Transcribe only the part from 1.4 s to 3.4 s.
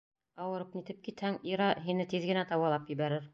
Ира һине тиҙ генә дауалап ебәрер.